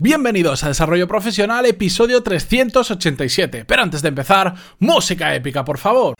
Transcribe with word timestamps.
Bienvenidos 0.00 0.62
a 0.62 0.68
Desarrollo 0.68 1.08
Profesional, 1.08 1.66
episodio 1.66 2.22
387. 2.22 3.64
Pero 3.64 3.82
antes 3.82 4.00
de 4.00 4.10
empezar, 4.10 4.54
música 4.78 5.34
épica, 5.34 5.64
por 5.64 5.78
favor. 5.78 6.14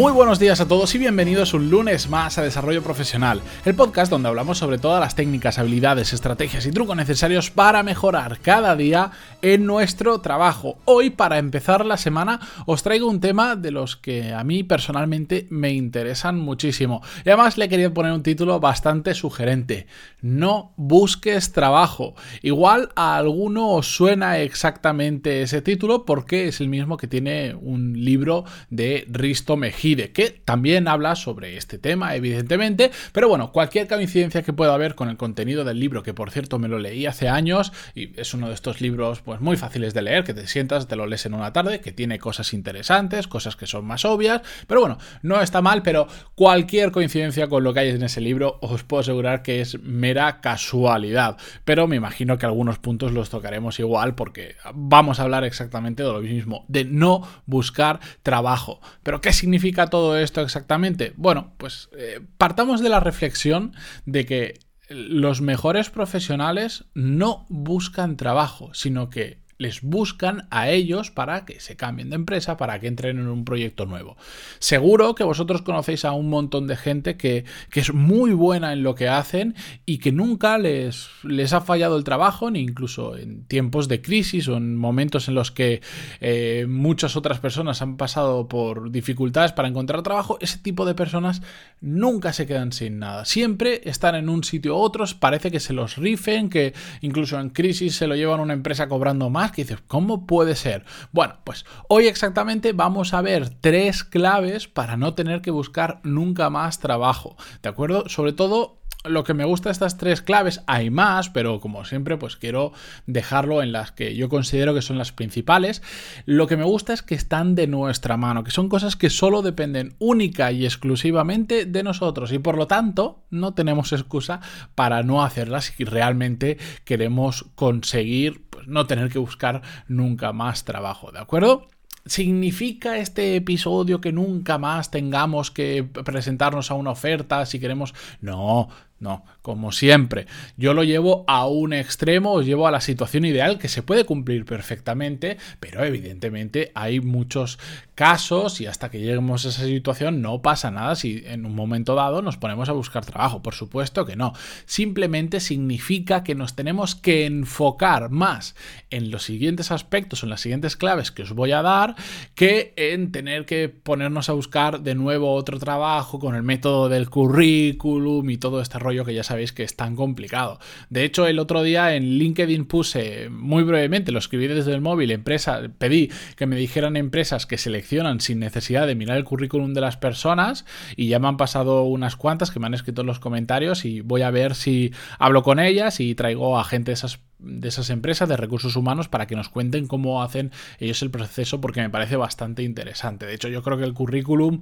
Muy 0.00 0.12
buenos 0.12 0.38
días 0.38 0.62
a 0.62 0.66
todos 0.66 0.94
y 0.94 0.98
bienvenidos 0.98 1.52
un 1.52 1.68
lunes 1.68 2.08
más 2.08 2.38
a 2.38 2.42
Desarrollo 2.42 2.82
Profesional, 2.82 3.42
el 3.66 3.74
podcast 3.74 4.10
donde 4.10 4.30
hablamos 4.30 4.56
sobre 4.56 4.78
todas 4.78 4.98
las 4.98 5.14
técnicas, 5.14 5.58
habilidades, 5.58 6.14
estrategias 6.14 6.64
y 6.64 6.72
trucos 6.72 6.96
necesarios 6.96 7.50
para 7.50 7.82
mejorar 7.82 8.38
cada 8.40 8.76
día 8.76 9.10
en 9.42 9.66
nuestro 9.66 10.22
trabajo. 10.22 10.78
Hoy, 10.86 11.10
para 11.10 11.36
empezar 11.36 11.84
la 11.84 11.98
semana, 11.98 12.40
os 12.64 12.82
traigo 12.82 13.10
un 13.10 13.20
tema 13.20 13.56
de 13.56 13.72
los 13.72 13.96
que 13.98 14.32
a 14.32 14.42
mí 14.42 14.62
personalmente 14.62 15.46
me 15.50 15.74
interesan 15.74 16.40
muchísimo. 16.40 17.02
Y 17.26 17.28
además 17.28 17.58
le 17.58 17.68
quería 17.68 17.92
poner 17.92 18.12
un 18.12 18.22
título 18.22 18.58
bastante 18.58 19.12
sugerente. 19.12 19.86
No 20.22 20.72
busques 20.78 21.52
trabajo. 21.52 22.14
Igual 22.40 22.88
a 22.96 23.18
alguno 23.18 23.72
os 23.72 23.94
suena 23.94 24.38
exactamente 24.38 25.42
ese 25.42 25.60
título 25.60 26.06
porque 26.06 26.48
es 26.48 26.62
el 26.62 26.70
mismo 26.70 26.96
que 26.96 27.06
tiene 27.06 27.54
un 27.54 28.02
libro 28.02 28.44
de 28.70 29.04
Risto 29.10 29.58
Mejía 29.58 29.89
que 29.96 30.30
también 30.44 30.88
habla 30.88 31.16
sobre 31.16 31.56
este 31.56 31.78
tema, 31.78 32.14
evidentemente, 32.14 32.90
pero 33.12 33.28
bueno, 33.28 33.52
cualquier 33.52 33.88
coincidencia 33.88 34.42
que 34.42 34.52
pueda 34.52 34.74
haber 34.74 34.94
con 34.94 35.08
el 35.08 35.16
contenido 35.16 35.64
del 35.64 35.80
libro, 35.80 36.02
que 36.02 36.14
por 36.14 36.30
cierto 36.30 36.58
me 36.58 36.68
lo 36.68 36.78
leí 36.78 37.06
hace 37.06 37.28
años 37.28 37.72
y 37.94 38.18
es 38.20 38.34
uno 38.34 38.48
de 38.48 38.54
estos 38.54 38.80
libros 38.80 39.20
pues 39.20 39.40
muy 39.40 39.56
fáciles 39.56 39.94
de 39.94 40.02
leer, 40.02 40.24
que 40.24 40.34
te 40.34 40.46
sientas, 40.46 40.86
te 40.86 40.96
lo 40.96 41.06
lees 41.06 41.26
en 41.26 41.34
una 41.34 41.52
tarde, 41.52 41.80
que 41.80 41.92
tiene 41.92 42.18
cosas 42.18 42.52
interesantes, 42.52 43.26
cosas 43.26 43.56
que 43.56 43.66
son 43.66 43.84
más 43.84 44.04
obvias, 44.04 44.42
pero 44.66 44.80
bueno, 44.80 44.98
no 45.22 45.40
está 45.40 45.60
mal, 45.60 45.82
pero 45.82 46.06
cualquier 46.34 46.92
coincidencia 46.92 47.48
con 47.48 47.64
lo 47.64 47.74
que 47.74 47.80
hay 47.80 47.88
en 47.90 48.02
ese 48.02 48.20
libro 48.20 48.58
os 48.60 48.84
puedo 48.84 49.00
asegurar 49.00 49.42
que 49.42 49.60
es 49.60 49.80
mera 49.80 50.40
casualidad, 50.40 51.36
pero 51.64 51.86
me 51.86 51.96
imagino 51.96 52.38
que 52.38 52.46
algunos 52.46 52.78
puntos 52.78 53.12
los 53.12 53.30
tocaremos 53.30 53.78
igual 53.80 54.14
porque 54.14 54.56
vamos 54.74 55.18
a 55.18 55.24
hablar 55.24 55.44
exactamente 55.44 56.02
de 56.02 56.12
lo 56.12 56.20
mismo, 56.20 56.64
de 56.68 56.84
no 56.84 57.26
buscar 57.46 58.00
trabajo. 58.22 58.80
Pero 59.02 59.20
¿qué 59.20 59.32
significa 59.32 59.79
todo 59.88 60.18
esto 60.18 60.40
exactamente? 60.40 61.12
Bueno, 61.16 61.54
pues 61.56 61.88
eh, 61.96 62.20
partamos 62.36 62.80
de 62.80 62.88
la 62.88 63.00
reflexión 63.00 63.74
de 64.06 64.26
que 64.26 64.58
los 64.88 65.40
mejores 65.40 65.88
profesionales 65.88 66.84
no 66.94 67.46
buscan 67.48 68.16
trabajo, 68.16 68.74
sino 68.74 69.08
que 69.08 69.39
les 69.60 69.82
buscan 69.82 70.48
a 70.50 70.70
ellos 70.70 71.10
para 71.10 71.44
que 71.44 71.60
se 71.60 71.76
cambien 71.76 72.08
de 72.08 72.16
empresa, 72.16 72.56
para 72.56 72.80
que 72.80 72.86
entren 72.86 73.18
en 73.18 73.28
un 73.28 73.44
proyecto 73.44 73.84
nuevo. 73.84 74.16
Seguro 74.58 75.14
que 75.14 75.22
vosotros 75.22 75.60
conocéis 75.60 76.06
a 76.06 76.12
un 76.12 76.30
montón 76.30 76.66
de 76.66 76.76
gente 76.76 77.18
que, 77.18 77.44
es 77.74 77.92
muy 77.94 78.32
buena 78.32 78.72
en 78.72 78.82
lo 78.82 78.94
que 78.94 79.08
hacen 79.08 79.54
y 79.84 79.98
que 79.98 80.12
nunca 80.12 80.56
les, 80.58 81.08
les, 81.22 81.52
ha 81.52 81.60
fallado 81.60 81.96
el 81.96 82.04
trabajo, 82.04 82.50
ni 82.50 82.60
incluso 82.60 83.16
en 83.16 83.44
tiempos 83.44 83.88
de 83.88 84.00
crisis 84.00 84.48
o 84.48 84.56
en 84.56 84.76
momentos 84.76 85.28
en 85.28 85.34
los 85.34 85.50
que 85.50 85.82
eh, 86.20 86.66
muchas 86.68 87.16
otras 87.16 87.38
personas 87.38 87.82
han 87.82 87.96
pasado 87.98 88.48
por 88.48 88.90
dificultades 88.90 89.52
para 89.52 89.68
encontrar 89.68 90.02
trabajo, 90.02 90.38
ese 90.40 90.58
tipo 90.58 90.86
de 90.86 90.94
personas 90.94 91.42
nunca 91.82 92.32
se 92.32 92.46
quedan 92.46 92.72
sin 92.72 92.98
nada. 92.98 93.26
Siempre 93.26 93.82
están 93.84 94.14
en 94.14 94.30
un 94.30 94.42
sitio 94.42 94.76
u 94.76 94.78
otros, 94.78 95.14
parece 95.14 95.50
que 95.50 95.60
se 95.60 95.74
los 95.74 95.96
rifen, 95.96 96.48
que 96.48 96.72
incluso 97.02 97.38
en 97.38 97.50
crisis 97.50 97.96
se 97.96 98.06
lo 98.06 98.16
llevan 98.16 98.40
a 98.40 98.44
una 98.44 98.54
empresa 98.54 98.88
cobrando 98.88 99.28
más 99.28 99.49
que 99.52 99.62
dices, 99.62 99.82
¿cómo 99.86 100.26
puede 100.26 100.56
ser? 100.56 100.84
Bueno, 101.12 101.34
pues 101.44 101.64
hoy 101.88 102.06
exactamente 102.06 102.72
vamos 102.72 103.14
a 103.14 103.22
ver 103.22 103.50
tres 103.60 104.04
claves 104.04 104.68
para 104.68 104.96
no 104.96 105.14
tener 105.14 105.42
que 105.42 105.50
buscar 105.50 106.00
nunca 106.02 106.50
más 106.50 106.80
trabajo, 106.80 107.36
¿de 107.62 107.68
acuerdo? 107.68 108.08
Sobre 108.08 108.32
todo 108.32 108.79
lo 109.04 109.24
que 109.24 109.32
me 109.32 109.44
gusta 109.44 109.70
estas 109.70 109.96
tres 109.96 110.20
claves, 110.20 110.62
hay 110.66 110.90
más, 110.90 111.30
pero 111.30 111.58
como 111.60 111.86
siempre, 111.86 112.18
pues 112.18 112.36
quiero 112.36 112.72
dejarlo 113.06 113.62
en 113.62 113.72
las 113.72 113.92
que 113.92 114.14
yo 114.14 114.28
considero 114.28 114.74
que 114.74 114.82
son 114.82 114.98
las 114.98 115.10
principales. 115.10 115.82
Lo 116.26 116.46
que 116.46 116.58
me 116.58 116.64
gusta 116.64 116.92
es 116.92 117.02
que 117.02 117.14
están 117.14 117.54
de 117.54 117.66
nuestra 117.66 118.18
mano, 118.18 118.44
que 118.44 118.50
son 118.50 118.68
cosas 118.68 118.96
que 118.96 119.08
solo 119.08 119.40
dependen 119.40 119.94
única 119.98 120.52
y 120.52 120.66
exclusivamente 120.66 121.64
de 121.64 121.82
nosotros 121.82 122.30
y 122.32 122.38
por 122.38 122.58
lo 122.58 122.66
tanto 122.66 123.24
no 123.30 123.54
tenemos 123.54 123.92
excusa 123.92 124.40
para 124.74 125.02
no 125.02 125.24
hacerlas 125.24 125.72
si 125.76 125.84
realmente 125.84 126.58
queremos 126.84 127.46
conseguir 127.54 128.44
pues, 128.50 128.66
no 128.68 128.86
tener 128.86 129.10
que 129.10 129.18
buscar 129.18 129.62
nunca 129.88 130.32
más 130.32 130.64
trabajo, 130.64 131.10
¿de 131.10 131.20
acuerdo? 131.20 131.68
¿Significa 132.06 132.96
este 132.98 133.36
episodio 133.36 134.00
que 134.00 134.10
nunca 134.10 134.56
más 134.58 134.90
tengamos 134.90 135.50
que 135.50 135.84
presentarnos 135.84 136.70
a 136.70 136.74
una 136.74 136.90
oferta 136.90 137.44
si 137.44 137.60
queremos? 137.60 137.94
No, 138.22 138.68
no, 139.00 139.24
como 139.40 139.72
siempre, 139.72 140.26
yo 140.56 140.74
lo 140.74 140.84
llevo 140.84 141.24
a 141.26 141.46
un 141.46 141.72
extremo, 141.72 142.32
os 142.32 142.44
llevo 142.44 142.66
a 142.66 142.70
la 142.70 142.82
situación 142.82 143.24
ideal 143.24 143.58
que 143.58 143.68
se 143.68 143.82
puede 143.82 144.04
cumplir 144.04 144.44
perfectamente, 144.44 145.38
pero 145.58 145.82
evidentemente 145.84 146.70
hay 146.74 147.00
muchos 147.00 147.58
casos 147.94 148.60
y 148.60 148.66
hasta 148.66 148.90
que 148.90 149.00
lleguemos 149.00 149.44
a 149.44 149.48
esa 149.48 149.64
situación 149.64 150.22
no 150.22 150.42
pasa 150.42 150.70
nada 150.70 150.94
si 150.96 151.22
en 151.26 151.44
un 151.44 151.54
momento 151.54 151.94
dado 151.94 152.22
nos 152.22 152.36
ponemos 152.36 152.68
a 152.68 152.72
buscar 152.72 153.04
trabajo, 153.04 153.42
por 153.42 153.54
supuesto 153.54 154.04
que 154.04 154.16
no, 154.16 154.32
simplemente 154.66 155.40
significa 155.40 156.22
que 156.22 156.34
nos 156.34 156.54
tenemos 156.54 156.94
que 156.94 157.26
enfocar 157.26 158.10
más 158.10 158.54
en 158.90 159.10
los 159.10 159.22
siguientes 159.22 159.70
aspectos, 159.70 160.22
en 160.22 160.30
las 160.30 160.40
siguientes 160.40 160.76
claves 160.76 161.10
que 161.10 161.22
os 161.22 161.32
voy 161.32 161.52
a 161.52 161.62
dar, 161.62 161.94
que 162.34 162.74
en 162.76 163.12
tener 163.12 163.46
que 163.46 163.68
ponernos 163.68 164.28
a 164.28 164.34
buscar 164.34 164.80
de 164.80 164.94
nuevo 164.94 165.32
otro 165.34 165.58
trabajo 165.58 166.18
con 166.18 166.34
el 166.34 166.42
método 166.42 166.88
del 166.88 167.08
currículum 167.08 168.28
y 168.28 168.36
todo 168.36 168.60
este 168.60 168.78
que 169.04 169.14
ya 169.14 169.24
sabéis 169.24 169.52
que 169.52 169.62
es 169.62 169.76
tan 169.76 169.96
complicado. 169.96 170.58
De 170.88 171.04
hecho, 171.04 171.26
el 171.26 171.38
otro 171.38 171.62
día 171.62 171.94
en 171.94 172.04
LinkedIn 172.18 172.66
puse 172.66 173.28
muy 173.30 173.62
brevemente, 173.62 174.12
lo 174.12 174.18
escribí 174.18 174.46
desde 174.46 174.74
el 174.74 174.80
móvil, 174.80 175.10
empresa, 175.10 175.62
pedí 175.78 176.10
que 176.36 176.46
me 176.46 176.56
dijeran 176.56 176.96
empresas 176.96 177.46
que 177.46 177.58
seleccionan 177.58 178.20
sin 178.20 178.38
necesidad 178.38 178.86
de 178.86 178.94
mirar 178.94 179.16
el 179.16 179.24
currículum 179.24 179.74
de 179.74 179.80
las 179.80 179.96
personas 179.96 180.64
y 180.96 181.08
ya 181.08 181.18
me 181.18 181.28
han 181.28 181.36
pasado 181.36 181.84
unas 181.84 182.16
cuantas 182.16 182.50
que 182.50 182.60
me 182.60 182.66
han 182.66 182.74
escrito 182.74 183.00
en 183.00 183.06
los 183.06 183.20
comentarios 183.20 183.84
y 183.84 184.00
voy 184.00 184.22
a 184.22 184.30
ver 184.30 184.54
si 184.54 184.92
hablo 185.18 185.42
con 185.42 185.58
ellas 185.58 186.00
y 186.00 186.14
traigo 186.14 186.58
a 186.58 186.64
gente 186.64 186.90
de 186.90 186.94
esas 186.94 187.20
de 187.42 187.68
esas 187.68 187.90
empresas 187.90 188.28
de 188.28 188.36
recursos 188.36 188.76
humanos 188.76 189.08
para 189.08 189.26
que 189.26 189.36
nos 189.36 189.48
cuenten 189.48 189.86
cómo 189.86 190.22
hacen 190.22 190.52
ellos 190.78 191.02
el 191.02 191.10
proceso 191.10 191.60
porque 191.60 191.80
me 191.80 191.90
parece 191.90 192.16
bastante 192.16 192.62
interesante. 192.62 193.26
De 193.26 193.34
hecho, 193.34 193.48
yo 193.48 193.62
creo 193.62 193.78
que 193.78 193.84
el 193.84 193.94
currículum, 193.94 194.60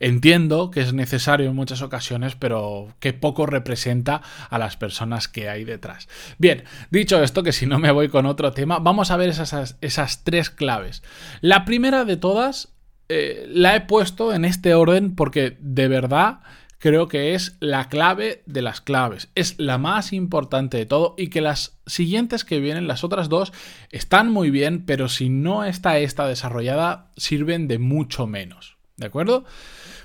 entiendo 0.00 0.70
que 0.70 0.80
es 0.80 0.92
necesario 0.92 1.48
en 1.48 1.56
muchas 1.56 1.82
ocasiones, 1.82 2.36
pero 2.36 2.88
que 3.00 3.12
poco 3.12 3.46
representa 3.46 4.22
a 4.50 4.58
las 4.58 4.76
personas 4.76 5.28
que 5.28 5.48
hay 5.48 5.64
detrás. 5.64 6.08
Bien, 6.38 6.64
dicho 6.90 7.22
esto, 7.22 7.42
que 7.42 7.52
si 7.52 7.66
no 7.66 7.78
me 7.78 7.90
voy 7.90 8.08
con 8.08 8.26
otro 8.26 8.52
tema, 8.52 8.78
vamos 8.78 9.10
a 9.10 9.16
ver 9.16 9.28
esas, 9.28 9.76
esas 9.80 10.24
tres 10.24 10.50
claves. 10.50 11.02
La 11.40 11.64
primera 11.64 12.04
de 12.04 12.16
todas 12.16 12.76
eh, 13.08 13.46
la 13.48 13.76
he 13.76 13.82
puesto 13.82 14.34
en 14.34 14.44
este 14.44 14.74
orden 14.74 15.14
porque 15.14 15.56
de 15.60 15.86
verdad 15.86 16.40
creo 16.78 17.08
que 17.08 17.34
es 17.34 17.56
la 17.60 17.88
clave 17.88 18.42
de 18.46 18.62
las 18.62 18.80
claves, 18.80 19.30
es 19.34 19.54
la 19.58 19.78
más 19.78 20.12
importante 20.12 20.76
de 20.76 20.86
todo 20.86 21.14
y 21.16 21.28
que 21.28 21.40
las 21.40 21.78
siguientes 21.86 22.44
que 22.44 22.60
vienen, 22.60 22.86
las 22.88 23.04
otras 23.04 23.28
dos, 23.28 23.52
están 23.90 24.30
muy 24.30 24.50
bien, 24.50 24.84
pero 24.84 25.08
si 25.08 25.28
no 25.28 25.64
está 25.64 25.98
esta 25.98 26.26
desarrollada, 26.26 27.10
sirven 27.16 27.68
de 27.68 27.78
mucho 27.78 28.26
menos. 28.26 28.76
¿De 28.96 29.06
acuerdo? 29.06 29.44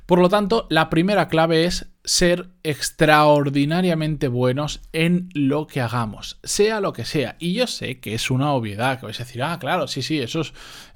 Por 0.06 0.20
lo 0.20 0.28
tanto, 0.28 0.68
la 0.70 0.90
primera 0.90 1.30
clave 1.30 1.64
es 1.64 1.88
ser 2.04 2.50
extraordinariamente 2.64 4.28
buenos 4.28 4.82
en 4.92 5.30
lo 5.34 5.68
que 5.68 5.80
hagamos, 5.80 6.40
sea 6.44 6.82
lo 6.82 6.92
que 6.92 7.06
sea. 7.06 7.38
Y 7.40 7.54
yo 7.54 7.68
sé 7.68 8.02
que 8.02 8.14
es 8.14 8.30
una 8.30 8.52
obviedad, 8.52 9.00
que 9.00 9.06
vais 9.06 9.20
a 9.22 9.24
decir, 9.24 9.42
ah, 9.44 9.58
claro, 9.60 9.88
sí, 9.88 10.02
sí, 10.02 10.20
eso, 10.20 10.42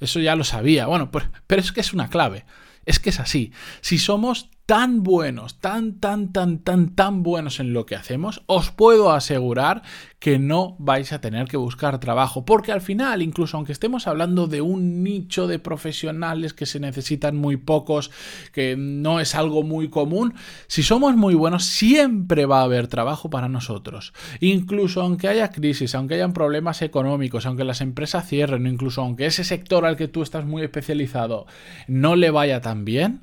eso 0.01 0.19
ya 0.19 0.35
lo 0.35 0.43
sabía. 0.43 0.87
Bueno, 0.87 1.11
pues, 1.11 1.25
pero 1.47 1.61
es 1.61 1.71
que 1.71 1.79
es 1.79 1.93
una 1.93 2.09
clave. 2.09 2.43
Es 2.85 2.99
que 2.99 3.09
es 3.09 3.19
así. 3.19 3.53
Si 3.81 3.97
somos 3.97 4.49
tan 4.65 5.03
buenos, 5.03 5.59
tan, 5.59 5.99
tan, 5.99 6.33
tan, 6.33 6.59
tan, 6.59 6.95
tan 6.95 7.21
buenos 7.21 7.59
en 7.59 7.73
lo 7.73 7.85
que 7.85 7.95
hacemos, 7.95 8.41
os 8.47 8.71
puedo 8.71 9.11
asegurar 9.11 9.83
que 10.17 10.39
no 10.39 10.75
vais 10.79 11.13
a 11.13 11.21
tener 11.21 11.47
que 11.47 11.57
buscar 11.57 11.99
trabajo, 11.99 12.45
porque 12.45 12.71
al 12.71 12.81
final, 12.81 13.21
incluso 13.21 13.57
aunque 13.57 13.73
estemos 13.73 14.07
hablando 14.07 14.47
de 14.47 14.61
un 14.61 15.03
nicho 15.03 15.45
de 15.45 15.59
profesionales 15.59 16.53
que 16.53 16.65
se 16.65 16.79
necesitan 16.79 17.35
muy 17.35 17.57
pocos, 17.57 18.09
que 18.53 18.75
no 18.75 19.19
es 19.19 19.35
algo 19.35 19.61
muy 19.61 19.89
común, 19.89 20.33
si 20.65 20.81
somos 20.81 21.15
muy 21.15 21.35
buenos, 21.35 21.65
siempre 21.65 22.47
va 22.47 22.61
a 22.61 22.63
haber 22.63 22.87
trabajo 22.87 23.29
para 23.29 23.49
nosotros. 23.49 24.13
Incluso 24.39 25.03
aunque 25.03 25.27
haya 25.27 25.51
crisis, 25.51 25.93
aunque 25.93 26.15
hayan 26.15 26.33
problemas 26.33 26.81
económicos, 26.81 27.45
aunque 27.45 27.65
las 27.65 27.81
empresas 27.81 28.27
cierren, 28.27 28.65
incluso 28.65 29.03
aunque 29.03 29.27
ese 29.27 29.43
sector 29.43 29.85
al 29.85 29.95
que 29.95 30.07
tú 30.07 30.23
estás 30.23 30.43
muy 30.45 30.63
especializado 30.63 31.45
no 31.87 32.15
le 32.15 32.31
vaya 32.31 32.61
tan 32.61 32.83
bien, 32.83 33.21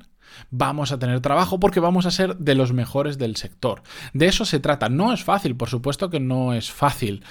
vamos 0.49 0.91
a 0.91 0.99
tener 0.99 1.19
trabajo 1.21 1.59
porque 1.59 1.79
vamos 1.79 2.05
a 2.05 2.11
ser 2.11 2.37
de 2.37 2.55
los 2.55 2.73
mejores 2.73 3.17
del 3.17 3.35
sector. 3.35 3.83
De 4.13 4.27
eso 4.27 4.45
se 4.45 4.59
trata. 4.59 4.89
No 4.89 5.13
es 5.13 5.23
fácil, 5.23 5.55
por 5.55 5.69
supuesto 5.69 6.09
que 6.09 6.19
no 6.19 6.53
es 6.53 6.71
fácil. 6.71 7.23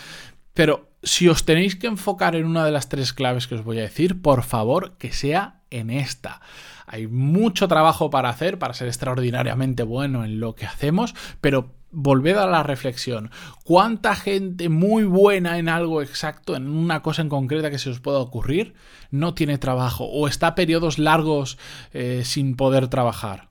Pero 0.54 0.90
si 1.02 1.28
os 1.28 1.44
tenéis 1.44 1.76
que 1.76 1.86
enfocar 1.86 2.36
en 2.36 2.46
una 2.46 2.64
de 2.64 2.70
las 2.70 2.88
tres 2.88 3.12
claves 3.12 3.46
que 3.46 3.54
os 3.54 3.64
voy 3.64 3.78
a 3.78 3.82
decir, 3.82 4.20
por 4.20 4.42
favor, 4.42 4.96
que 4.98 5.12
sea 5.12 5.62
en 5.70 5.90
esta. 5.90 6.40
Hay 6.86 7.06
mucho 7.06 7.68
trabajo 7.68 8.10
para 8.10 8.28
hacer, 8.28 8.58
para 8.58 8.74
ser 8.74 8.88
extraordinariamente 8.88 9.82
bueno 9.82 10.24
en 10.24 10.40
lo 10.40 10.54
que 10.54 10.66
hacemos, 10.66 11.14
pero 11.40 11.74
volved 11.92 12.36
a 12.36 12.46
la 12.46 12.62
reflexión. 12.62 13.30
¿Cuánta 13.64 14.16
gente 14.16 14.68
muy 14.68 15.04
buena 15.04 15.58
en 15.58 15.68
algo 15.68 16.02
exacto, 16.02 16.56
en 16.56 16.68
una 16.68 17.02
cosa 17.02 17.22
en 17.22 17.28
concreta 17.28 17.70
que 17.70 17.78
se 17.78 17.90
os 17.90 18.00
pueda 18.00 18.18
ocurrir, 18.18 18.74
no 19.10 19.34
tiene 19.34 19.58
trabajo 19.58 20.04
o 20.04 20.26
está 20.26 20.54
periodos 20.54 20.98
largos 20.98 21.58
eh, 21.92 22.22
sin 22.24 22.56
poder 22.56 22.88
trabajar? 22.88 23.50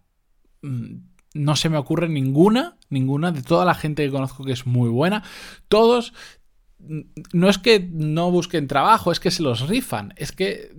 Mm, 0.62 1.12
no 1.34 1.56
se 1.56 1.70
me 1.70 1.78
ocurre 1.78 2.10
ninguna, 2.10 2.78
ninguna 2.90 3.32
de 3.32 3.42
toda 3.42 3.64
la 3.64 3.76
gente 3.76 4.04
que 4.04 4.12
conozco 4.12 4.44
que 4.44 4.52
es 4.52 4.66
muy 4.66 4.90
buena. 4.90 5.24
Todos 5.70 6.14
no 7.34 7.50
es 7.50 7.58
que 7.58 7.88
no 7.92 8.32
busquen 8.32 8.68
trabajo, 8.68 9.12
es 9.12 9.20
que 9.20 9.32
se 9.32 9.44
los 9.44 9.68
rifan, 9.68 10.14
es 10.18 10.32
que 10.32 10.72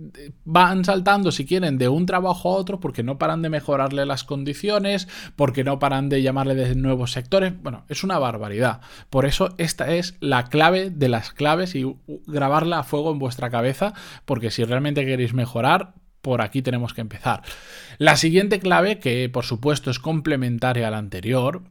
van 0.43 0.85
saltando 0.85 1.31
si 1.31 1.45
quieren 1.45 1.77
de 1.77 1.89
un 1.89 2.05
trabajo 2.05 2.49
a 2.49 2.57
otro 2.57 2.79
porque 2.79 3.03
no 3.03 3.17
paran 3.17 3.41
de 3.41 3.49
mejorarle 3.49 4.05
las 4.05 4.23
condiciones, 4.23 5.07
porque 5.35 5.63
no 5.63 5.79
paran 5.79 6.09
de 6.09 6.21
llamarle 6.21 6.55
de 6.55 6.75
nuevos 6.75 7.11
sectores, 7.11 7.53
bueno, 7.61 7.85
es 7.89 8.03
una 8.03 8.19
barbaridad. 8.19 8.81
Por 9.09 9.25
eso 9.25 9.55
esta 9.57 9.93
es 9.93 10.15
la 10.19 10.45
clave 10.45 10.89
de 10.89 11.09
las 11.09 11.31
claves 11.31 11.75
y 11.75 11.95
grabarla 12.27 12.79
a 12.79 12.83
fuego 12.83 13.11
en 13.11 13.19
vuestra 13.19 13.49
cabeza, 13.49 13.93
porque 14.25 14.51
si 14.51 14.63
realmente 14.63 15.05
queréis 15.05 15.33
mejorar, 15.33 15.93
por 16.21 16.41
aquí 16.41 16.61
tenemos 16.61 16.93
que 16.93 17.01
empezar. 17.01 17.41
La 17.97 18.15
siguiente 18.15 18.59
clave, 18.59 18.99
que 18.99 19.29
por 19.29 19.43
supuesto 19.45 19.91
es 19.91 19.99
complementaria 19.99 20.87
a 20.87 20.91
la 20.91 20.97
anterior, 20.97 21.63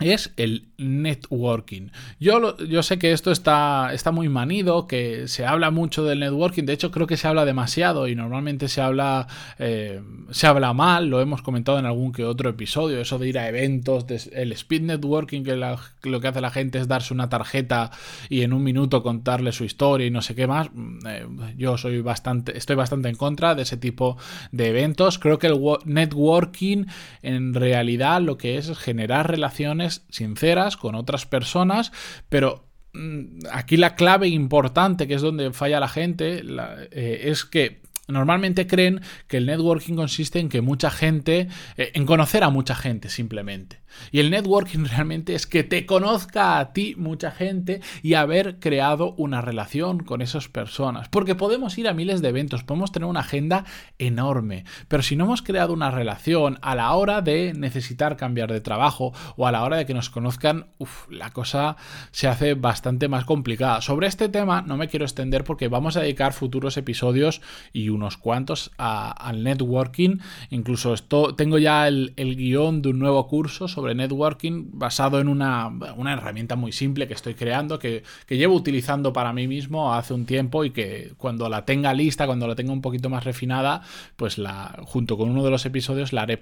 es 0.00 0.32
el 0.36 0.66
networking. 0.76 1.90
Yo, 2.18 2.56
yo 2.58 2.82
sé 2.82 2.98
que 2.98 3.12
esto 3.12 3.30
está, 3.30 3.90
está, 3.92 4.10
muy 4.10 4.28
manido, 4.28 4.88
que 4.88 5.28
se 5.28 5.46
habla 5.46 5.70
mucho 5.70 6.04
del 6.04 6.18
networking, 6.18 6.64
de 6.64 6.72
hecho 6.72 6.90
creo 6.90 7.06
que 7.06 7.16
se 7.16 7.28
habla 7.28 7.44
demasiado 7.44 8.08
y 8.08 8.16
normalmente 8.16 8.66
se 8.66 8.80
habla, 8.80 9.28
eh, 9.60 10.02
se 10.30 10.48
habla 10.48 10.72
mal, 10.72 11.06
lo 11.06 11.20
hemos 11.20 11.42
comentado 11.42 11.78
en 11.78 11.86
algún 11.86 12.12
que 12.12 12.24
otro 12.24 12.50
episodio, 12.50 13.00
eso 13.00 13.20
de 13.20 13.28
ir 13.28 13.38
a 13.38 13.48
eventos, 13.48 14.06
el 14.32 14.50
speed 14.52 14.82
networking, 14.82 15.44
que 15.44 15.54
lo 15.54 16.20
que 16.20 16.28
hace 16.28 16.40
la 16.40 16.50
gente 16.50 16.78
es 16.78 16.88
darse 16.88 17.14
una 17.14 17.28
tarjeta 17.28 17.92
y 18.28 18.42
en 18.42 18.52
un 18.52 18.64
minuto 18.64 19.00
contarle 19.00 19.52
su 19.52 19.62
historia 19.62 20.08
y 20.08 20.10
no 20.10 20.22
sé 20.22 20.34
qué 20.34 20.48
más. 20.48 20.70
Mm, 20.72 21.06
eh, 21.06 21.26
yo 21.56 21.78
soy 21.78 22.00
bastante, 22.00 22.58
estoy 22.58 22.74
bastante 22.74 23.08
en 23.08 23.14
contra 23.14 23.54
de 23.54 23.62
ese 23.62 23.76
tipo 23.76 24.16
de 24.50 24.70
eventos. 24.70 25.20
Creo 25.20 25.38
que 25.38 25.46
el 25.46 25.60
networking 25.84 26.86
en 27.22 27.54
realidad 27.54 28.20
lo 28.20 28.38
que 28.38 28.58
es 28.58 28.76
generar 28.76 29.30
relaciones 29.30 29.83
sinceras 29.90 30.76
con 30.76 30.94
otras 30.94 31.26
personas, 31.26 31.92
pero 32.28 32.68
mm, 32.92 33.46
aquí 33.52 33.76
la 33.76 33.94
clave 33.94 34.28
importante, 34.28 35.06
que 35.06 35.14
es 35.14 35.22
donde 35.22 35.52
falla 35.52 35.80
la 35.80 35.88
gente, 35.88 36.42
eh, 36.90 37.20
es 37.24 37.44
que 37.44 37.84
Normalmente 38.06 38.66
creen 38.66 39.00
que 39.28 39.38
el 39.38 39.46
networking 39.46 39.94
consiste 39.94 40.38
en 40.38 40.50
que 40.50 40.60
mucha 40.60 40.90
gente, 40.90 41.48
eh, 41.76 41.92
en 41.94 42.04
conocer 42.04 42.44
a 42.44 42.50
mucha 42.50 42.74
gente 42.74 43.08
simplemente. 43.08 43.80
Y 44.12 44.20
el 44.20 44.30
networking 44.30 44.84
realmente 44.90 45.34
es 45.34 45.46
que 45.46 45.64
te 45.64 45.86
conozca 45.86 46.58
a 46.58 46.72
ti 46.72 46.94
mucha 46.96 47.30
gente 47.30 47.80
y 48.02 48.14
haber 48.14 48.58
creado 48.58 49.14
una 49.16 49.40
relación 49.40 50.00
con 50.00 50.22
esas 50.22 50.48
personas. 50.48 51.08
Porque 51.08 51.34
podemos 51.34 51.76
ir 51.78 51.88
a 51.88 51.94
miles 51.94 52.22
de 52.22 52.28
eventos, 52.28 52.64
podemos 52.64 52.92
tener 52.92 53.08
una 53.08 53.20
agenda 53.20 53.64
enorme, 53.98 54.64
pero 54.88 55.02
si 55.02 55.16
no 55.16 55.24
hemos 55.24 55.42
creado 55.42 55.72
una 55.72 55.90
relación 55.90 56.58
a 56.62 56.74
la 56.74 56.92
hora 56.94 57.22
de 57.22 57.52
necesitar 57.54 58.16
cambiar 58.16 58.52
de 58.52 58.60
trabajo 58.60 59.12
o 59.36 59.46
a 59.46 59.52
la 59.52 59.62
hora 59.62 59.76
de 59.76 59.86
que 59.86 59.94
nos 59.94 60.10
conozcan, 60.10 60.66
la 61.10 61.30
cosa 61.30 61.76
se 62.10 62.28
hace 62.28 62.54
bastante 62.54 63.08
más 63.08 63.24
complicada. 63.24 63.80
Sobre 63.80 64.06
este 64.06 64.28
tema 64.28 64.62
no 64.62 64.76
me 64.76 64.88
quiero 64.88 65.04
extender 65.04 65.44
porque 65.44 65.68
vamos 65.68 65.96
a 65.96 66.00
dedicar 66.00 66.32
futuros 66.32 66.76
episodios 66.76 67.40
y 67.72 67.88
unos 67.88 68.16
cuantos 68.16 68.70
al 68.76 69.44
networking. 69.44 70.18
Incluso 70.50 70.94
esto, 70.94 71.34
tengo 71.34 71.58
ya 71.58 71.88
el, 71.88 72.12
el 72.16 72.36
guion 72.36 72.82
de 72.82 72.90
un 72.90 72.98
nuevo 72.98 73.26
curso 73.28 73.68
sobre 73.68 73.83
networking 73.92 74.70
basado 74.72 75.20
en 75.20 75.28
una, 75.28 75.70
herramienta 76.12 76.56
muy 76.56 76.72
simple 76.72 77.08
que 77.08 77.14
estoy 77.14 77.34
creando, 77.34 77.78
que, 77.78 78.04
llevo 78.28 78.54
utilizando 78.54 79.12
para 79.12 79.32
mí 79.32 79.48
mismo 79.48 79.94
hace 79.94 80.14
un 80.14 80.26
tiempo 80.26 80.64
y 80.64 80.70
que 80.70 81.12
cuando 81.18 81.48
la 81.48 81.64
tenga 81.64 81.92
lista, 81.92 82.26
cuando 82.26 82.46
la 82.46 82.54
tenga 82.54 82.72
un 82.72 82.80
poquito 82.80 83.10
más 83.10 83.24
refinada, 83.24 83.82
pues 84.16 84.38
la, 84.38 84.78
junto 84.84 85.16
con 85.18 85.30
uno 85.30 85.42
de 85.44 85.50
los 85.50 85.66
episodios 85.66 86.12
la 86.12 86.22
haré 86.22 86.38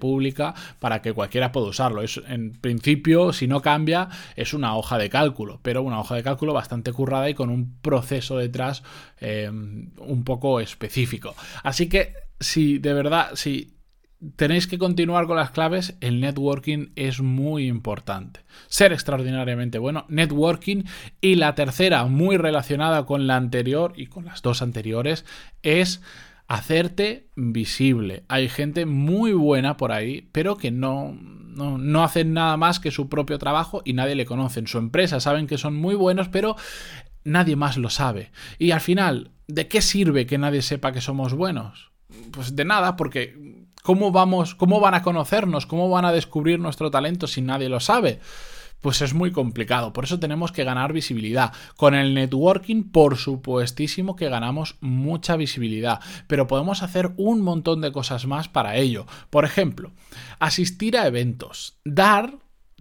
para 0.79 1.01
que 1.01 1.13
cualquiera 1.13 1.51
pueda 1.51 1.67
usarlo. 1.67 2.01
Es, 2.01 2.21
en 2.27 2.51
principio, 2.51 3.33
si 3.33 3.47
no 3.47 3.61
cambia, 3.61 4.09
es 4.35 4.53
una 4.53 4.75
hoja 4.75 4.97
de 4.97 5.09
cálculo, 5.09 5.59
pero 5.61 5.81
una 5.81 5.99
hoja 5.99 6.15
de 6.15 6.23
cálculo 6.23 6.53
bastante 6.53 6.91
currada 6.91 7.29
y 7.29 7.33
con 7.33 7.49
un 7.49 7.77
proceso 7.81 8.37
detrás 8.37 8.83
eh, 9.19 9.49
un 9.49 10.23
poco 10.23 10.59
específico. 10.59 11.35
Así 11.63 11.87
que 11.87 12.13
si 12.39 12.77
de 12.77 12.93
verdad, 12.93 13.31
si 13.35 13.72
tenéis 14.35 14.67
que 14.67 14.77
continuar 14.77 15.27
con 15.27 15.37
las 15.37 15.51
claves, 15.51 15.95
el 16.01 16.19
networking 16.19 16.91
es 16.95 17.21
muy 17.21 17.67
importante. 17.67 18.41
Ser 18.67 18.93
extraordinariamente 18.93 19.77
bueno, 19.77 20.05
networking. 20.09 20.83
Y 21.21 21.35
la 21.35 21.55
tercera, 21.55 22.05
muy 22.05 22.37
relacionada 22.37 23.05
con 23.05 23.27
la 23.27 23.35
anterior 23.35 23.93
y 23.95 24.07
con 24.07 24.25
las 24.25 24.41
dos 24.41 24.61
anteriores, 24.61 25.25
es 25.61 26.01
hacerte 26.47 27.27
visible. 27.35 28.23
Hay 28.27 28.49
gente 28.49 28.85
muy 28.85 29.33
buena 29.33 29.77
por 29.77 29.91
ahí, 29.91 30.29
pero 30.31 30.57
que 30.57 30.71
no, 30.71 31.13
no, 31.13 31.77
no, 31.77 32.03
hacen 32.03 32.33
nada 32.33 32.57
más 32.57 32.79
que 32.79 32.91
su 32.91 33.09
propio 33.09 33.39
trabajo 33.39 33.81
y 33.85 33.93
nadie 33.93 34.15
le 34.15 34.25
conoce. 34.25 34.59
En 34.59 34.67
su 34.67 34.77
empresa 34.77 35.19
saben 35.19 35.47
que 35.47 35.57
son 35.57 35.75
muy 35.75 35.95
buenos, 35.95 36.29
pero 36.29 36.55
nadie 37.23 37.55
más 37.55 37.77
lo 37.77 37.89
sabe. 37.89 38.31
Y 38.59 38.71
al 38.71 38.81
final, 38.81 39.31
¿de 39.47 39.67
qué 39.67 39.81
sirve 39.81 40.25
que 40.25 40.37
nadie 40.37 40.61
sepa 40.61 40.91
que 40.91 41.01
somos 41.01 41.33
buenos? 41.33 41.91
Pues 42.31 42.55
de 42.55 42.65
nada, 42.65 42.95
porque 42.95 43.35
¿Cómo 43.83 44.13
vamos, 44.13 44.55
cómo 44.55 44.79
van 44.79 44.93
a 44.93 45.01
conocernos? 45.01 45.65
¿Cómo 45.65 45.89
van 45.89 46.05
a 46.05 46.13
descubrir 46.13 46.57
nuestro 46.57 46.89
talento 46.89 47.27
si 47.27 47.41
nadie 47.41 47.67
lo 47.67 47.81
sabe? 47.81 48.21
Pues 48.79 49.01
es 49.01 49.13
muy 49.13 49.33
complicado, 49.33 49.91
por 49.91 50.05
eso 50.05 50.19
tenemos 50.19 50.53
que 50.53 50.63
ganar 50.63 50.93
visibilidad. 50.93 51.51
Con 51.75 51.93
el 51.93 52.13
networking, 52.13 52.83
por 52.83 53.17
supuestísimo 53.17 54.15
que 54.15 54.29
ganamos 54.29 54.77
mucha 54.79 55.35
visibilidad, 55.35 55.99
pero 56.27 56.47
podemos 56.47 56.81
hacer 56.81 57.11
un 57.17 57.41
montón 57.41 57.81
de 57.81 57.91
cosas 57.91 58.25
más 58.25 58.47
para 58.47 58.77
ello. 58.77 59.05
Por 59.29 59.43
ejemplo, 59.43 59.91
asistir 60.39 60.97
a 60.97 61.05
eventos, 61.05 61.77
dar 61.83 62.37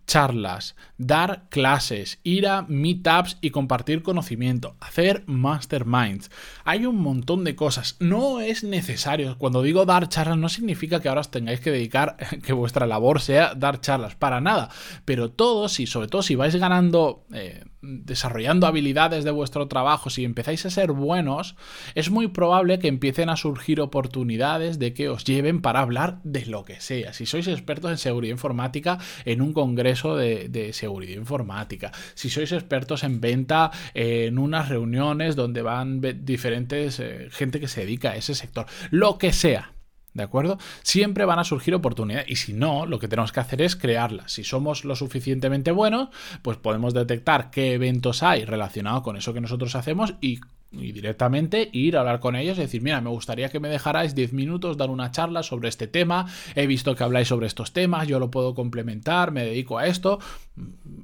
charlas, 0.06 0.76
dar 0.98 1.48
clases, 1.48 2.18
ir 2.22 2.46
a 2.46 2.62
meetups 2.62 3.38
y 3.40 3.50
compartir 3.50 4.02
conocimiento, 4.02 4.76
hacer 4.80 5.24
masterminds. 5.26 6.30
Hay 6.64 6.86
un 6.86 6.96
montón 6.96 7.44
de 7.44 7.56
cosas. 7.56 7.96
No 8.00 8.40
es 8.40 8.64
necesario. 8.64 9.38
Cuando 9.38 9.62
digo 9.62 9.84
dar 9.84 10.08
charlas 10.08 10.38
no 10.38 10.48
significa 10.48 11.00
que 11.00 11.08
ahora 11.08 11.22
os 11.22 11.30
tengáis 11.30 11.60
que 11.60 11.70
dedicar, 11.70 12.16
que 12.44 12.52
vuestra 12.52 12.86
labor 12.86 13.20
sea 13.20 13.54
dar 13.54 13.80
charlas, 13.80 14.14
para 14.14 14.40
nada. 14.40 14.70
Pero 15.04 15.30
todos 15.30 15.80
y 15.80 15.86
sobre 15.86 16.08
todo 16.08 16.22
si 16.22 16.34
vais 16.34 16.54
ganando... 16.56 17.24
Eh, 17.32 17.64
desarrollando 17.82 18.66
habilidades 18.66 19.24
de 19.24 19.30
vuestro 19.32 19.68
trabajo, 19.68 20.08
si 20.08 20.24
empezáis 20.24 20.64
a 20.64 20.70
ser 20.70 20.92
buenos, 20.92 21.56
es 21.94 22.10
muy 22.10 22.28
probable 22.28 22.78
que 22.78 22.88
empiecen 22.88 23.28
a 23.28 23.36
surgir 23.36 23.80
oportunidades 23.80 24.78
de 24.78 24.94
que 24.94 25.08
os 25.08 25.24
lleven 25.24 25.60
para 25.60 25.80
hablar 25.80 26.20
de 26.22 26.46
lo 26.46 26.64
que 26.64 26.80
sea. 26.80 27.12
Si 27.12 27.26
sois 27.26 27.48
expertos 27.48 27.90
en 27.90 27.98
seguridad 27.98 28.32
informática, 28.32 28.98
en 29.24 29.42
un 29.42 29.52
congreso 29.52 30.16
de, 30.16 30.70
seguridad 30.72 31.16
informática. 31.16 31.92
Si 32.14 32.30
sois 32.30 32.52
expertos 32.52 33.02
en 33.02 33.20
venta, 33.20 33.70
en 33.94 34.38
unas 34.38 34.68
reuniones 34.68 35.36
donde 35.36 35.62
van 35.62 36.00
diferentes 36.24 37.00
eh, 37.00 37.28
gente 37.30 37.60
que 37.60 37.68
se 37.68 37.80
dedica 37.80 38.12
a 38.12 38.16
ese 38.16 38.34
sector. 38.34 38.66
Lo 38.90 39.18
que 39.18 39.32
sea. 39.32 39.72
¿De 40.14 40.22
acuerdo? 40.22 40.58
Siempre 40.82 41.24
van 41.24 41.38
a 41.38 41.44
surgir 41.44 41.74
oportunidades 41.74 42.28
y 42.28 42.36
si 42.36 42.52
no, 42.52 42.84
lo 42.84 42.98
que 42.98 43.08
tenemos 43.08 43.32
que 43.32 43.40
hacer 43.40 43.62
es 43.62 43.76
crearlas. 43.76 44.32
Si 44.32 44.44
somos 44.44 44.84
lo 44.84 44.94
suficientemente 44.94 45.70
buenos, 45.70 46.10
pues 46.42 46.58
podemos 46.58 46.92
detectar 46.92 47.50
qué 47.50 47.72
eventos 47.72 48.22
hay 48.22 48.44
relacionados 48.44 49.02
con 49.02 49.16
eso 49.16 49.32
que 49.32 49.40
nosotros 49.40 49.74
hacemos 49.74 50.14
y, 50.20 50.40
directamente 50.70 51.68
ir 51.72 51.96
a 51.96 52.00
hablar 52.00 52.18
con 52.20 52.34
ellos 52.34 52.56
y 52.56 52.62
decir, 52.62 52.80
mira, 52.80 53.00
me 53.02 53.10
gustaría 53.10 53.50
que 53.50 53.60
me 53.60 53.68
dejarais 53.68 54.14
10 54.14 54.32
minutos 54.32 54.78
dar 54.78 54.88
una 54.88 55.10
charla 55.10 55.42
sobre 55.42 55.68
este 55.68 55.86
tema, 55.86 56.26
he 56.54 56.66
visto 56.66 56.94
que 56.94 57.04
habláis 57.04 57.28
sobre 57.28 57.46
estos 57.46 57.74
temas, 57.74 58.08
yo 58.08 58.18
lo 58.18 58.30
puedo 58.30 58.54
complementar, 58.54 59.32
me 59.32 59.44
dedico 59.44 59.76
a 59.76 59.86
esto. 59.86 60.18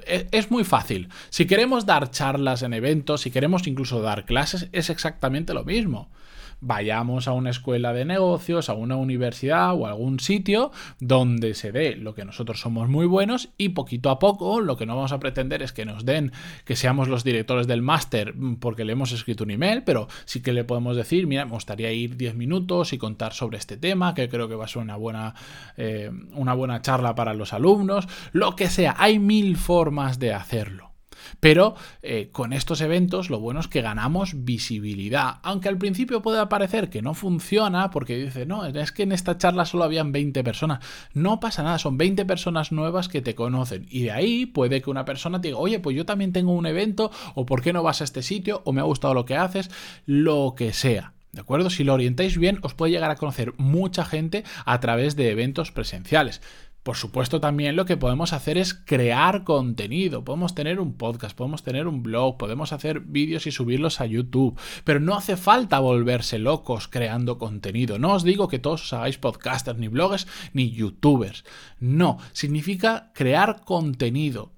Es, 0.07 0.27
es 0.33 0.51
muy 0.51 0.65
fácil. 0.65 1.11
Si 1.29 1.47
queremos 1.47 1.85
dar 1.85 2.11
charlas 2.11 2.63
en 2.63 2.73
eventos, 2.73 3.21
si 3.23 3.31
queremos 3.31 3.67
incluso 3.67 4.01
dar 4.01 4.25
clases, 4.25 4.69
es 4.73 4.89
exactamente 4.89 5.53
lo 5.53 5.65
mismo 5.65 6.09
vayamos 6.61 7.29
a 7.29 7.33
una 7.33 7.51
escuela 7.51 7.93
de 7.93 8.05
negocios, 8.05 8.69
a 8.69 8.75
una 8.75 8.97
universidad 8.97 9.75
o 9.75 9.87
a 9.87 9.91
algún 9.91 10.21
sitio 10.21 10.73
donde 11.01 11.55
se 11.55 11.73
dé 11.73 11.97
lo 11.97 12.15
que 12.15 12.25
nosotros 12.25 12.61
somos 12.61 12.89
muy 12.89 13.07
buenos 13.07 13.51
y 13.59 13.71
poquito 13.71 14.11
a 14.11 14.19
poco 14.19 14.61
lo 14.61 14.77
que 14.77 14.87
no 14.87 14.97
vamos 14.97 15.13
a 15.13 15.21
pretender 15.21 15.63
es 15.63 15.73
que 15.73 15.85
nos 15.85 16.05
den 16.05 16.33
que 16.65 16.77
seamos 16.77 17.09
los 17.09 17.25
directores 17.25 17.67
del 17.67 17.83
máster 17.83 18.35
porque 18.61 18.85
le 18.85 18.93
hemos 18.93 19.13
escrito 19.13 19.45
un 19.45 19.51
email, 19.51 19.83
pero 19.85 20.09
sí 20.25 20.41
que 20.43 20.53
le 20.53 20.65
podemos 20.65 20.97
decir, 20.97 21.27
mira, 21.27 21.45
me 21.45 21.53
gustaría 21.53 21.93
ir 21.93 22.17
10 22.17 22.35
minutos 22.35 22.93
y 22.93 22.99
contar 22.99 23.33
sobre 23.33 23.59
este 23.59 23.77
tema, 23.77 24.15
que 24.15 24.29
creo 24.29 24.49
que 24.49 24.55
va 24.55 24.65
a 24.65 24.69
ser 24.69 24.83
una 24.83 24.97
buena, 24.97 25.35
eh, 25.77 26.11
una 26.33 26.55
buena 26.55 26.83
charla 26.83 27.15
para 27.15 27.35
los 27.35 27.53
alumnos, 27.53 28.09
lo 28.33 28.57
que 28.57 28.69
sea, 28.69 28.95
hay 28.99 29.19
mil 29.19 29.57
formas 29.57 30.19
de 30.19 30.33
hacerlo. 30.35 30.88
Pero 31.41 31.75
eh, 32.03 32.31
con 32.33 32.53
estos 32.53 32.81
eventos 32.81 33.31
lo 33.31 33.41
bueno 33.41 33.61
es 33.61 33.69
que 33.69 33.83
ganamos 33.83 34.45
visibilidad, 34.45 35.37
aunque 35.43 35.69
al 35.69 35.79
principio 35.79 36.23
puede 36.23 36.45
parecer 36.47 36.91
que 36.91 37.03
no 37.03 37.15
funciona 37.15 37.91
porque 37.91 38.17
dice, 38.17 38.47
no, 38.47 38.65
es 38.67 38.93
que 38.93 39.03
en 39.03 39.13
esta 39.13 39.39
charla 39.39 39.65
solo 39.65 39.85
habían 39.85 40.13
20 40.13 40.45
personas. 40.45 40.85
No 41.13 41.41
pasa 41.41 41.63
nada, 41.63 41.79
son 41.79 41.99
20 41.99 42.25
personas 42.25 42.73
nuevas 42.73 43.09
que 43.09 43.23
te 43.23 43.35
conocen 43.35 43.87
y 43.91 44.03
de 44.03 44.11
ahí 44.11 44.47
puede 44.47 44.83
que 44.83 44.91
una 44.91 45.05
persona 45.05 45.41
te 45.41 45.49
diga, 45.49 45.59
oye, 45.59 45.81
pues 45.81 45.97
yo 45.97 46.07
también 46.07 46.33
tengo 46.33 46.53
un 46.53 46.67
evento 46.67 47.11
o 47.35 47.47
por 47.47 47.63
qué 47.63 47.73
no 47.73 47.83
vas 47.83 48.01
a 48.01 48.05
este 48.05 48.23
sitio 48.23 48.63
o 48.65 48.73
me 48.73 48.81
ha 48.81 48.85
gustado 48.85 49.15
lo 49.15 49.25
que 49.25 49.37
haces, 49.37 49.71
lo 50.07 50.55
que 50.57 50.73
sea. 50.73 51.15
¿De 51.33 51.43
acuerdo? 51.43 51.69
Si 51.69 51.85
lo 51.85 51.93
orientáis 51.93 52.39
bien, 52.39 52.59
os 52.63 52.75
puede 52.75 52.93
llegar 52.93 53.11
a 53.11 53.17
conocer 53.17 53.53
mucha 53.59 54.05
gente 54.05 54.45
a 54.65 54.81
través 54.81 55.15
de 55.15 55.31
eventos 55.31 55.73
presenciales. 55.73 56.41
Por 56.89 56.97
supuesto, 56.97 57.39
también 57.39 57.77
lo 57.77 57.85
que 57.85 57.99
podemos 57.99 58.33
hacer 58.33 58.57
es 58.57 58.73
crear 58.73 59.45
contenido. 59.45 60.25
Podemos 60.25 60.55
tener 60.55 60.81
un 60.81 60.95
podcast, 60.95 61.37
podemos 61.37 61.63
tener 61.63 61.87
un 61.87 62.03
blog, 62.03 62.39
podemos 62.39 62.73
hacer 62.73 63.01
vídeos 63.01 63.47
y 63.47 63.51
subirlos 63.51 64.01
a 64.01 64.07
YouTube. 64.07 64.59
Pero 64.85 64.99
no 64.99 65.15
hace 65.15 65.37
falta 65.37 65.81
volverse 65.81 66.39
locos 66.39 66.89
creando 66.89 67.37
contenido. 67.37 67.99
No 67.99 68.15
os 68.15 68.25
digo 68.25 68.49
que 68.49 68.59
todos 68.59 68.85
os 68.85 68.93
hagáis 68.95 69.19
podcasters, 69.19 69.79
ni 69.79 69.89
bloggers, 69.89 70.27
ni 70.55 70.71
youtubers. 70.71 71.45
No, 71.79 72.17
significa 72.33 73.11
crear 73.13 73.67
contenido. 73.67 74.53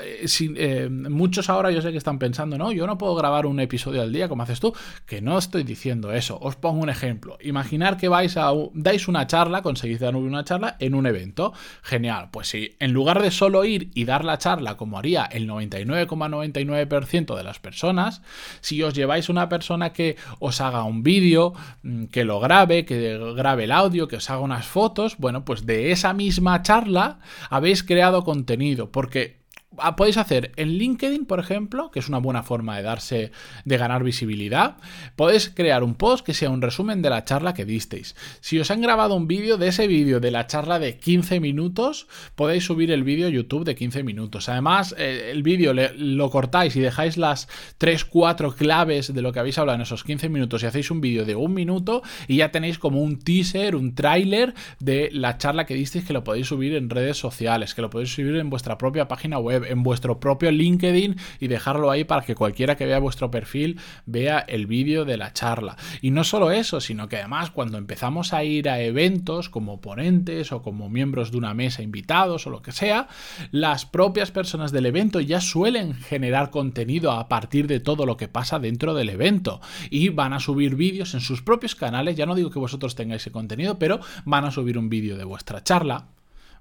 Eh, 0.00 0.26
eh, 0.56 0.88
muchos 0.88 1.50
ahora 1.50 1.72
yo 1.72 1.82
sé 1.82 1.90
que 1.90 1.98
están 1.98 2.20
pensando, 2.20 2.56
no, 2.56 2.70
yo 2.70 2.86
no 2.86 2.98
puedo 2.98 3.16
grabar 3.16 3.46
un 3.46 3.58
episodio 3.58 4.02
al 4.02 4.12
día 4.12 4.28
como 4.28 4.44
haces 4.44 4.60
tú. 4.60 4.72
Que 5.06 5.20
no 5.20 5.36
estoy 5.36 5.64
diciendo 5.64 6.12
eso. 6.12 6.38
Os 6.40 6.54
pongo 6.54 6.80
un 6.80 6.88
ejemplo. 6.88 7.36
Imaginar 7.40 7.96
que 7.96 8.06
vais 8.06 8.36
a 8.36 8.52
dais 8.74 9.08
una 9.08 9.26
charla, 9.26 9.62
conseguís 9.62 9.98
dar 9.98 10.14
una 10.14 10.44
charla 10.44 10.76
en 10.78 10.94
un 10.94 11.04
evento. 11.04 11.47
Genial, 11.82 12.28
pues 12.30 12.48
si 12.48 12.76
en 12.78 12.92
lugar 12.92 13.22
de 13.22 13.30
solo 13.30 13.64
ir 13.64 13.90
y 13.94 14.04
dar 14.04 14.24
la 14.24 14.38
charla 14.38 14.76
como 14.76 14.98
haría 14.98 15.24
el 15.24 15.48
99,99% 15.48 17.36
de 17.36 17.42
las 17.42 17.58
personas, 17.58 18.22
si 18.60 18.82
os 18.82 18.94
lleváis 18.94 19.28
una 19.28 19.48
persona 19.48 19.92
que 19.92 20.16
os 20.38 20.60
haga 20.60 20.84
un 20.84 21.02
vídeo, 21.02 21.54
mm, 21.82 22.06
que 22.06 22.24
lo 22.24 22.40
grabe, 22.40 22.84
que 22.84 23.18
grabe 23.34 23.64
el 23.64 23.72
audio, 23.72 24.08
que 24.08 24.16
os 24.16 24.30
haga 24.30 24.40
unas 24.40 24.66
fotos, 24.66 25.16
bueno, 25.18 25.44
pues 25.44 25.66
de 25.66 25.92
esa 25.92 26.12
misma 26.12 26.62
charla 26.62 27.20
habéis 27.50 27.82
creado 27.82 28.24
contenido, 28.24 28.90
porque 28.90 29.37
podéis 29.96 30.16
hacer 30.16 30.52
en 30.56 30.70
LinkedIn, 30.78 31.26
por 31.26 31.40
ejemplo, 31.40 31.90
que 31.90 31.98
es 31.98 32.08
una 32.08 32.18
buena 32.18 32.42
forma 32.42 32.76
de 32.76 32.82
darse, 32.82 33.32
de 33.64 33.76
ganar 33.76 34.02
visibilidad, 34.02 34.76
podéis 35.14 35.50
crear 35.50 35.84
un 35.84 35.94
post 35.94 36.24
que 36.24 36.34
sea 36.34 36.50
un 36.50 36.62
resumen 36.62 37.02
de 37.02 37.10
la 37.10 37.24
charla 37.24 37.54
que 37.54 37.64
disteis. 37.64 38.16
Si 38.40 38.58
os 38.58 38.70
han 38.70 38.80
grabado 38.80 39.14
un 39.14 39.28
vídeo 39.28 39.58
de 39.58 39.68
ese 39.68 39.86
vídeo 39.86 40.20
de 40.20 40.30
la 40.30 40.46
charla 40.46 40.78
de 40.78 40.96
15 40.96 41.40
minutos, 41.40 42.08
podéis 42.34 42.64
subir 42.64 42.90
el 42.90 43.04
vídeo 43.04 43.28
YouTube 43.28 43.64
de 43.64 43.74
15 43.74 44.02
minutos. 44.02 44.48
Además, 44.48 44.94
eh, 44.98 45.30
el 45.32 45.42
vídeo 45.42 45.74
lo 45.74 46.30
cortáis 46.30 46.74
y 46.76 46.80
dejáis 46.80 47.16
las 47.16 47.48
3, 47.78 48.04
4 48.04 48.54
claves 48.54 49.12
de 49.12 49.22
lo 49.22 49.32
que 49.32 49.40
habéis 49.40 49.58
hablado 49.58 49.76
en 49.76 49.82
esos 49.82 50.02
15 50.02 50.28
minutos 50.28 50.62
y 50.62 50.66
hacéis 50.66 50.90
un 50.90 51.00
vídeo 51.00 51.24
de 51.24 51.36
un 51.36 51.54
minuto 51.54 52.02
y 52.26 52.36
ya 52.36 52.50
tenéis 52.50 52.78
como 52.78 53.02
un 53.02 53.18
teaser, 53.18 53.76
un 53.76 53.94
tráiler 53.94 54.54
de 54.80 55.10
la 55.12 55.38
charla 55.38 55.66
que 55.66 55.74
disteis 55.74 56.04
que 56.04 56.12
lo 56.12 56.24
podéis 56.24 56.46
subir 56.46 56.74
en 56.74 56.90
redes 56.90 57.18
sociales, 57.18 57.74
que 57.74 57.82
lo 57.82 57.90
podéis 57.90 58.14
subir 58.14 58.36
en 58.36 58.50
vuestra 58.50 58.78
propia 58.78 59.08
página 59.08 59.38
web 59.38 59.57
en 59.66 59.82
vuestro 59.82 60.20
propio 60.20 60.50
LinkedIn 60.50 61.16
y 61.40 61.48
dejarlo 61.48 61.90
ahí 61.90 62.04
para 62.04 62.22
que 62.22 62.34
cualquiera 62.34 62.76
que 62.76 62.86
vea 62.86 62.98
vuestro 62.98 63.30
perfil 63.30 63.78
vea 64.06 64.38
el 64.40 64.66
vídeo 64.66 65.04
de 65.04 65.16
la 65.16 65.32
charla. 65.32 65.76
Y 66.00 66.10
no 66.10 66.24
solo 66.24 66.50
eso, 66.50 66.80
sino 66.80 67.08
que 67.08 67.16
además 67.16 67.50
cuando 67.50 67.78
empezamos 67.78 68.32
a 68.32 68.44
ir 68.44 68.68
a 68.68 68.80
eventos 68.80 69.48
como 69.48 69.80
ponentes 69.80 70.52
o 70.52 70.62
como 70.62 70.88
miembros 70.88 71.30
de 71.30 71.38
una 71.38 71.54
mesa 71.54 71.82
invitados 71.82 72.46
o 72.46 72.50
lo 72.50 72.62
que 72.62 72.72
sea, 72.72 73.08
las 73.50 73.86
propias 73.86 74.30
personas 74.30 74.72
del 74.72 74.86
evento 74.86 75.20
ya 75.20 75.40
suelen 75.40 75.94
generar 75.94 76.50
contenido 76.50 77.12
a 77.12 77.28
partir 77.28 77.66
de 77.66 77.80
todo 77.80 78.06
lo 78.06 78.16
que 78.16 78.28
pasa 78.28 78.58
dentro 78.58 78.94
del 78.94 79.10
evento 79.10 79.60
y 79.90 80.08
van 80.10 80.32
a 80.32 80.40
subir 80.40 80.76
vídeos 80.76 81.14
en 81.14 81.20
sus 81.20 81.42
propios 81.42 81.74
canales, 81.74 82.16
ya 82.16 82.26
no 82.26 82.34
digo 82.34 82.50
que 82.50 82.58
vosotros 82.58 82.94
tengáis 82.94 83.22
ese 83.22 83.32
contenido, 83.32 83.78
pero 83.78 84.00
van 84.24 84.44
a 84.44 84.50
subir 84.50 84.78
un 84.78 84.88
vídeo 84.88 85.16
de 85.16 85.24
vuestra 85.24 85.62
charla 85.62 86.06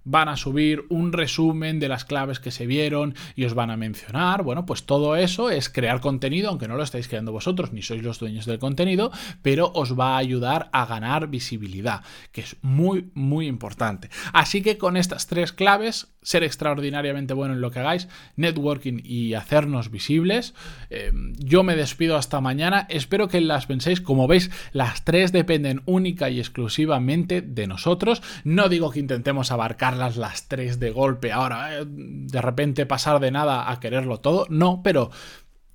van 0.10 0.30
a 0.30 0.38
subir 0.38 0.86
un 0.90 1.12
resumen 1.12 1.80
de 1.80 1.90
las 1.90 2.06
claves 2.06 2.40
que 2.40 2.50
se 2.50 2.66
vieron 2.66 3.14
y 3.36 3.44
os 3.44 3.54
van 3.54 3.72
a 3.72 3.78
mencionar. 3.78 4.42
Bueno, 4.42 4.66
pues 4.66 4.86
todo 4.86 5.18
eso 5.18 5.50
es 5.50 5.70
crear 5.70 6.00
contenido, 6.00 6.50
aunque 6.50 6.70
no 6.70 6.78
lo 6.78 6.84
estáis 6.84 7.10
creando 7.10 7.34
vosotros 7.34 7.74
ni 7.74 7.82
sois 7.82 8.02
los 8.02 8.18
dueños 8.18 8.46
del 8.46 8.58
contenido, 8.58 9.12
pero 9.42 9.72
os 9.74 10.00
va 10.00 10.16
a 10.16 10.18
ayudar 10.18 10.70
a 10.72 10.86
ganar 10.86 11.28
visibilidad, 11.28 12.04
que 12.32 12.42
es 12.42 12.56
muy, 12.62 13.12
muy 13.16 13.48
importante. 13.48 14.10
Así 14.32 14.62
que 14.62 14.78
con 14.78 14.96
estas 14.96 15.28
tres 15.28 15.52
claves, 15.52 16.08
ser 16.22 16.44
extraordinariamente 16.44 17.34
bueno 17.34 17.54
en 17.54 17.62
lo 17.62 17.72
que 17.72 17.80
hagáis, 17.80 18.08
networking 18.38 19.02
y 19.04 19.34
hacernos 19.34 19.92
visibles, 19.92 20.54
eh, 20.90 21.12
yo 21.38 21.64
me 21.64 21.76
despido 21.76 22.16
hasta 22.16 22.40
mañana. 22.40 22.86
Espero 22.90 23.28
que 23.28 23.42
las 23.42 23.66
penséis. 23.66 24.00
Como 24.00 24.28
veis, 24.28 24.52
las 24.72 25.04
tres 25.04 25.32
dependen 25.32 25.82
única 25.86 26.30
y 26.30 26.40
exclusivamente 26.40 27.42
de 27.42 27.68
nosotros. 27.68 28.22
No 28.44 28.70
digo 28.70 28.92
que 28.92 29.00
intentemos 29.00 29.52
abarcar 29.52 29.97
las 29.98 30.48
tres 30.48 30.80
de 30.80 30.92
golpe. 30.92 31.32
Ahora, 31.32 31.80
eh, 31.80 31.86
de 31.88 32.42
repente 32.42 32.86
pasar 32.86 33.20
de 33.20 33.32
nada 33.32 33.72
a 33.72 33.80
quererlo 33.80 34.20
todo, 34.20 34.46
no, 34.50 34.82
pero 34.84 35.12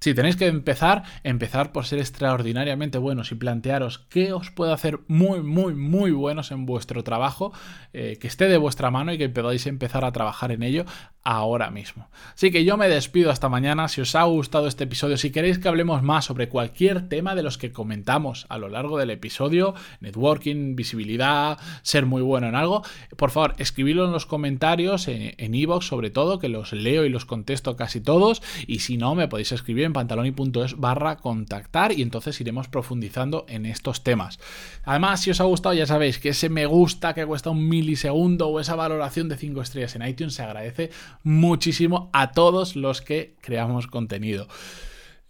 si 0.03 0.15
tenéis 0.15 0.35
que 0.35 0.49
empezar, 0.49 1.05
empezar 1.23 1.71
por 1.71 1.87
ser 1.87 2.01
extraordinariamente 2.01 2.99
buenos 2.99 3.31
y 3.31 3.37
plantearos 3.37 4.01
qué 4.11 4.33
os 4.33 4.51
puede 4.51 4.73
hacer 4.73 4.99
muy, 5.07 5.43
muy, 5.43 5.77
muy 5.77 6.11
buenos 6.11 6.51
en 6.51 6.67
vuestro 6.67 7.05
trabajo, 7.05 7.53
eh, 7.93 8.19
que 8.21 8.27
esté 8.27 8.49
de 8.49 8.57
vuestra 8.57 8.91
mano 8.91 9.13
y 9.13 9.19
que 9.19 9.29
podáis 9.29 9.65
empezar 9.69 10.05
a 10.05 10.11
trabajar 10.11 10.51
en 10.51 10.65
ello 10.65 10.87
ahora 11.23 11.71
mismo. 11.71 12.09
Así 12.35 12.51
que 12.51 12.65
yo 12.65 12.77
me 12.77 12.89
despido 12.89 13.31
hasta 13.31 13.49
mañana. 13.49 13.87
Si 13.87 14.01
os 14.01 14.17
ha 14.17 14.25
gustado 14.25 14.67
este 14.67 14.85
episodio, 14.85 15.17
si 15.17 15.31
queréis 15.31 15.61
que 15.61 15.69
hablemos 15.69 16.03
más 16.03 16.25
sobre 16.25 16.49
cualquier 16.49 17.09
tema 17.09 17.37
de 17.37 17.45
los 17.45 17.57
que 17.57 17.71
comentamos 17.71 18.47
a 18.49 18.59
lo 18.59 18.69
largo 18.69 18.99
del 18.99 19.11
episodio, 19.11 19.75
networking, 20.01 20.75
visibilidad, 20.75 21.61
ser 21.83 22.07
muy 22.07 22.23
bueno 22.23 22.49
en 22.49 22.57
algo, 22.57 22.83
por 23.17 23.31
favor, 23.31 23.55
escribidlo 23.59 24.05
en 24.07 24.11
los 24.11 24.27
comentarios, 24.27 25.07
en 25.07 25.55
iVoox 25.55 25.87
sobre 25.87 26.11
todo, 26.11 26.41
que 26.41 26.49
los 26.49 26.73
leo 26.73 27.05
y 27.05 27.09
los 27.09 27.25
contesto 27.25 27.77
casi 27.77 28.01
todos. 28.01 28.43
Y 28.67 28.81
si 28.81 28.97
no, 28.97 29.15
me 29.15 29.29
podéis 29.29 29.53
escribir 29.53 29.92
pantaloni.es 29.93 30.79
barra 30.79 31.17
contactar 31.17 31.93
y 31.93 32.03
entonces 32.03 32.41
iremos 32.41 32.69
profundizando 32.69 33.45
en 33.49 33.67
estos 33.67 34.03
temas. 34.03 34.39
Además, 34.85 35.21
si 35.21 35.31
os 35.31 35.41
ha 35.41 35.45
gustado, 35.45 35.75
ya 35.75 35.87
sabéis 35.87 36.19
que 36.19 36.31
ese 36.31 36.49
me 36.49 36.67
gusta 36.67 37.15
que 37.15 37.27
cuesta 37.27 37.51
un 37.51 37.69
milisegundo 37.69 38.49
o 38.49 38.61
esa 38.61 38.77
valoración 38.77 39.29
de 39.29 39.37
5 39.37 39.63
estrellas 39.63 39.95
en 39.97 40.07
iTunes 40.07 40.35
se 40.35 40.43
agradece 40.43 40.91
muchísimo 41.23 42.11
a 42.13 42.33
todos 42.33 42.77
los 42.77 43.03
que 43.03 43.37
creamos 43.41 43.87
contenido. 43.87 44.49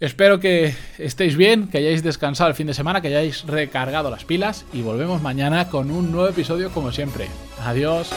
Espero 0.00 0.40
que 0.40 0.74
estéis 0.98 1.36
bien, 1.36 1.68
que 1.68 1.78
hayáis 1.78 2.02
descansado 2.02 2.50
el 2.50 2.56
fin 2.56 2.66
de 2.66 2.74
semana, 2.74 3.00
que 3.00 3.06
hayáis 3.06 3.44
recargado 3.46 4.10
las 4.10 4.24
pilas 4.24 4.66
y 4.72 4.82
volvemos 4.82 5.22
mañana 5.22 5.68
con 5.68 5.92
un 5.92 6.10
nuevo 6.10 6.28
episodio 6.28 6.70
como 6.72 6.90
siempre. 6.90 7.28
Adiós. 7.60 8.10